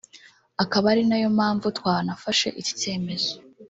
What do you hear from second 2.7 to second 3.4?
cyemezo